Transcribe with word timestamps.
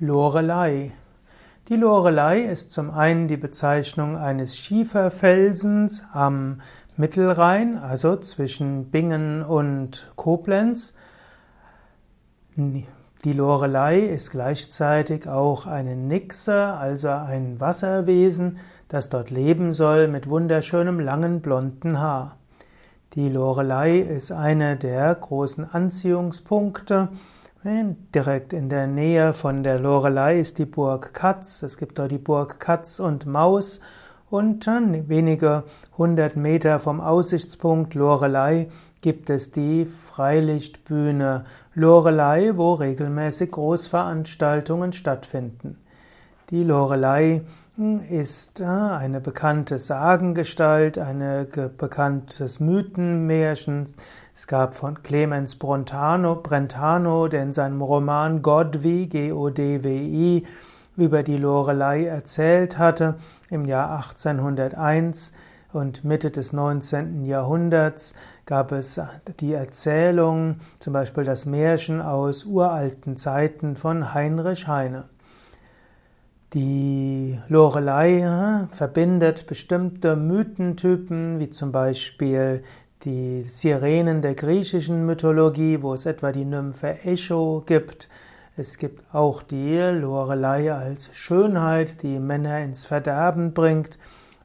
Lorelei. 0.00 0.92
Die 1.68 1.74
Lorelei 1.74 2.42
ist 2.42 2.70
zum 2.70 2.88
einen 2.92 3.26
die 3.26 3.36
Bezeichnung 3.36 4.16
eines 4.16 4.56
Schieferfelsens 4.56 6.04
am 6.12 6.60
Mittelrhein, 6.96 7.76
also 7.76 8.14
zwischen 8.14 8.92
Bingen 8.92 9.42
und 9.42 10.12
Koblenz. 10.14 10.94
Die 12.54 13.32
Lorelei 13.32 13.98
ist 13.98 14.30
gleichzeitig 14.30 15.28
auch 15.28 15.66
eine 15.66 15.96
Nixe, 15.96 16.54
also 16.54 17.08
ein 17.08 17.58
Wasserwesen, 17.58 18.58
das 18.86 19.08
dort 19.08 19.30
leben 19.30 19.74
soll 19.74 20.06
mit 20.06 20.28
wunderschönem 20.28 21.00
langen 21.00 21.40
blonden 21.40 21.98
Haar. 21.98 22.36
Die 23.14 23.28
Lorelei 23.28 23.98
ist 23.98 24.30
einer 24.30 24.76
der 24.76 25.12
großen 25.12 25.68
Anziehungspunkte 25.68 27.08
Direkt 28.14 28.54
in 28.54 28.70
der 28.70 28.86
Nähe 28.86 29.34
von 29.34 29.62
der 29.62 29.78
Lorelei 29.78 30.40
ist 30.40 30.56
die 30.56 30.64
Burg 30.64 31.12
Katz. 31.12 31.62
Es 31.62 31.76
gibt 31.76 31.98
dort 31.98 32.10
die 32.10 32.16
Burg 32.16 32.58
Katz 32.58 32.98
und 32.98 33.26
Maus. 33.26 33.80
Und 34.30 34.66
wenige 34.66 35.64
hundert 35.98 36.34
Meter 36.34 36.80
vom 36.80 36.98
Aussichtspunkt 37.02 37.92
Lorelei 37.92 38.68
gibt 39.02 39.28
es 39.28 39.50
die 39.50 39.84
Freilichtbühne 39.84 41.44
Lorelei, 41.74 42.56
wo 42.56 42.72
regelmäßig 42.72 43.50
Großveranstaltungen 43.50 44.94
stattfinden. 44.94 45.76
Die 46.50 46.64
Lorelei 46.64 47.42
hm, 47.76 47.98
ist 47.98 48.62
eine 48.62 49.20
bekannte 49.20 49.76
Sagengestalt, 49.76 50.96
ein 50.96 51.46
bekanntes 51.76 52.58
Mythenmärchen. 52.58 53.84
Es 54.34 54.46
gab 54.46 54.74
von 54.74 55.02
Clemens 55.02 55.56
Brentano, 55.56 56.36
Brentano, 56.36 57.28
der 57.28 57.42
in 57.42 57.52
seinem 57.52 57.82
Roman 57.82 58.40
Godwi, 58.40 59.08
G-O-D-W-I, 59.08 60.46
über 60.96 61.22
die 61.22 61.36
Lorelei 61.36 62.06
erzählt 62.06 62.78
hatte 62.78 63.16
im 63.50 63.66
Jahr 63.66 63.90
1801 63.98 65.34
und 65.74 66.02
Mitte 66.02 66.30
des 66.30 66.54
19. 66.54 67.26
Jahrhunderts 67.26 68.14
gab 68.46 68.72
es 68.72 68.98
die 69.40 69.52
Erzählung, 69.52 70.56
zum 70.80 70.94
Beispiel 70.94 71.24
das 71.24 71.44
Märchen 71.44 72.00
aus 72.00 72.44
uralten 72.44 73.18
Zeiten 73.18 73.76
von 73.76 74.14
Heinrich 74.14 74.66
Heine. 74.66 75.10
Die 76.54 77.38
Lorelei 77.48 78.20
äh, 78.20 78.74
verbindet 78.74 79.46
bestimmte 79.46 80.16
Mythentypen, 80.16 81.38
wie 81.40 81.50
zum 81.50 81.72
Beispiel 81.72 82.62
die 83.04 83.42
Sirenen 83.42 84.22
der 84.22 84.34
griechischen 84.34 85.04
Mythologie, 85.04 85.82
wo 85.82 85.92
es 85.92 86.06
etwa 86.06 86.32
die 86.32 86.46
Nymphe 86.46 87.00
Echo 87.04 87.62
gibt. 87.66 88.08
Es 88.56 88.78
gibt 88.78 89.14
auch 89.14 89.42
die 89.42 89.76
Lorelei 89.76 90.72
als 90.72 91.10
Schönheit, 91.12 92.02
die 92.02 92.18
Männer 92.18 92.60
ins 92.60 92.86
Verderben 92.86 93.52
bringt. 93.52 93.98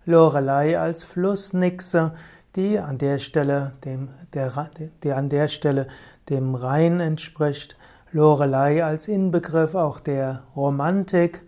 Lorelei 0.05 0.77
als 0.77 1.05
Flussnixe, 1.05 2.15
die 2.57 2.79
an 2.79 2.97
der 2.97 3.17
Stelle 3.17 3.75
dem, 3.85 4.09
der, 4.33 4.69
die 5.03 5.13
an 5.13 5.29
der 5.29 5.47
Stelle 5.47 5.87
dem 6.29 6.53
Rhein 6.53 6.99
entspricht. 6.99 7.77
Lorelei 8.11 8.83
als 8.83 9.07
Inbegriff 9.07 9.73
auch 9.73 10.01
der 10.01 10.43
Romantik. 10.53 11.43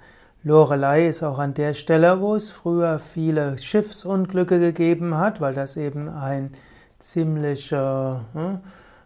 Lorelei 0.48 1.08
ist 1.08 1.24
auch 1.24 1.40
an 1.40 1.56
der 1.56 1.74
Stelle, 1.74 2.22
wo 2.22 2.36
es 2.36 2.52
früher 2.52 3.00
viele 3.00 3.58
Schiffsunglücke 3.58 4.60
gegeben 4.60 5.18
hat, 5.18 5.42
weil 5.42 5.56
das 5.56 5.76
eben 5.76 6.08
ein 6.08 6.52
ziemlicher, 7.00 8.22
hm, 8.34 8.60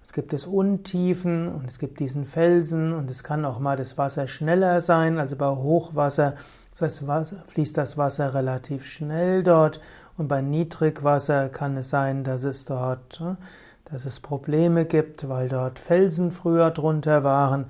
es 0.06 0.12
gibt 0.12 0.34
es 0.34 0.46
Untiefen 0.46 1.48
und 1.48 1.70
es 1.70 1.80
gibt 1.80 2.02
diesen 2.02 2.26
Felsen 2.26 2.92
und 2.92 3.10
es 3.10 3.24
kann 3.24 3.46
auch 3.46 3.60
mal 3.60 3.78
das 3.78 3.98
Wasser 3.98 4.28
schneller 4.28 4.82
sein, 4.82 5.18
also 5.18 5.38
bei 5.38 5.48
Hochwasser 5.48 6.36
das 6.78 7.08
Wasser, 7.08 7.38
fließt 7.48 7.78
das 7.78 7.98
Wasser 7.98 8.34
relativ 8.34 8.86
schnell 8.86 9.42
dort 9.42 9.80
und 10.18 10.28
bei 10.28 10.42
Niedrigwasser 10.42 11.48
kann 11.48 11.78
es 11.78 11.90
sein, 11.90 12.26
dass 12.26 12.44
es 12.44 12.66
dort, 12.66 13.22
hm, 13.22 13.38
dass 13.86 14.04
es 14.04 14.20
Probleme 14.20 14.84
gibt, 14.84 15.30
weil 15.30 15.48
dort 15.48 15.80
Felsen 15.80 16.34
früher 16.34 16.72
drunter 16.72 17.24
waren. 17.24 17.68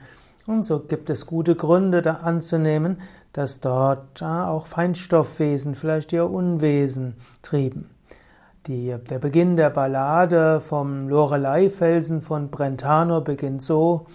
Und 0.50 0.64
so 0.64 0.80
gibt 0.80 1.12
es 1.12 1.28
gute 1.28 1.56
Gründe 1.56 2.02
da 2.02 2.14
anzunehmen, 2.24 3.02
dass 3.34 3.60
dort 3.60 4.24
auch 4.24 4.66
Feinstoffwesen, 4.66 5.76
vielleicht 5.76 6.12
ihr 6.12 6.28
Unwesen 6.28 7.18
trieben. 7.44 7.92
Die, 8.66 8.96
der 9.12 9.20
Beginn 9.20 9.58
der 9.58 9.70
Ballade 9.70 10.60
vom 10.60 11.08
Lorelei-Felsen 11.08 12.24
von 12.24 12.50
Brentano 12.50 13.22
beginnt 13.22 13.62
so: 13.62 14.08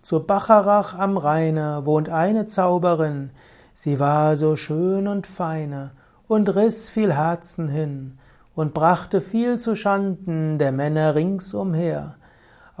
Zu 0.00 0.20
Bacharach 0.20 0.96
am 0.96 1.16
Rheine 1.16 1.84
wohnt 1.84 2.08
eine 2.08 2.46
Zauberin, 2.46 3.30
sie 3.74 3.98
war 3.98 4.36
so 4.36 4.54
schön 4.54 5.08
und 5.08 5.26
feine 5.26 5.90
und 6.28 6.54
riss 6.54 6.88
viel 6.88 7.12
Herzen 7.12 7.66
hin 7.66 8.16
und 8.54 8.74
brachte 8.74 9.20
viel 9.20 9.58
zu 9.58 9.74
Schanden 9.74 10.56
der 10.58 10.70
Männer 10.70 11.16
ringsumher. 11.16 12.14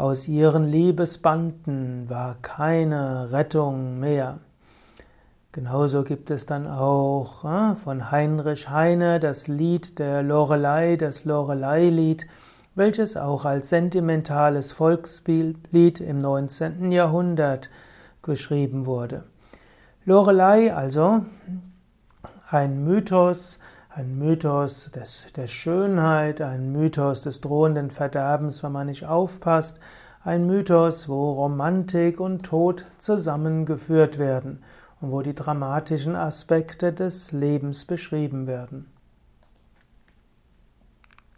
Aus 0.00 0.28
ihren 0.28 0.66
Liebesbanden 0.66 2.08
war 2.08 2.36
keine 2.40 3.32
Rettung 3.32 4.00
mehr. 4.00 4.38
Genauso 5.52 6.04
gibt 6.04 6.30
es 6.30 6.46
dann 6.46 6.66
auch 6.66 7.44
äh, 7.44 7.74
von 7.74 8.10
Heinrich 8.10 8.70
Heine 8.70 9.20
das 9.20 9.46
Lied 9.46 9.98
der 9.98 10.22
Lorelei, 10.22 10.96
das 10.96 11.26
Lorelei-Lied, 11.26 12.26
welches 12.74 13.18
auch 13.18 13.44
als 13.44 13.68
sentimentales 13.68 14.72
Volkslied 14.72 16.00
im 16.00 16.16
19. 16.16 16.92
Jahrhundert 16.92 17.68
geschrieben 18.22 18.86
wurde. 18.86 19.24
Lorelei 20.06 20.74
also 20.74 21.26
ein 22.50 22.84
Mythos, 22.84 23.58
ein 23.92 24.16
Mythos 24.18 24.90
des, 24.92 25.26
der 25.34 25.48
Schönheit, 25.48 26.40
ein 26.40 26.70
Mythos 26.70 27.22
des 27.22 27.40
drohenden 27.40 27.90
Verderbens, 27.90 28.62
wenn 28.62 28.70
man 28.70 28.86
nicht 28.86 29.04
aufpasst, 29.04 29.80
ein 30.22 30.46
Mythos, 30.46 31.08
wo 31.08 31.32
Romantik 31.32 32.20
und 32.20 32.44
Tod 32.44 32.84
zusammengeführt 32.98 34.18
werden 34.18 34.62
und 35.00 35.10
wo 35.10 35.22
die 35.22 35.34
dramatischen 35.34 36.14
Aspekte 36.14 36.92
des 36.92 37.32
Lebens 37.32 37.84
beschrieben 37.84 38.46
werden. 38.46 38.86